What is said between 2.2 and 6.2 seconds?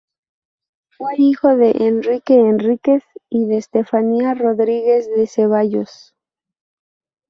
Enríquez y de Estefanía Rodríguez de Ceballos.